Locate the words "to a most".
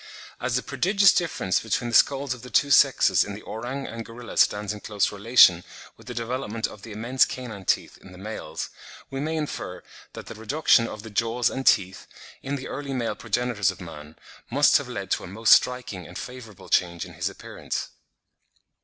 15.11-15.53